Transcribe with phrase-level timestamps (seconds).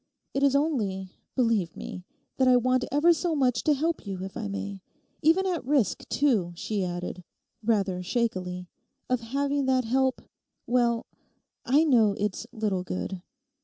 [0.33, 2.03] It is only, believe me,
[2.37, 6.53] that I want ever so much to help you, if I may—even at risk, too,'
[6.55, 7.23] she added,
[7.63, 8.67] rather shakily,
[9.11, 13.21] 'of having that help—well—I know it's little good.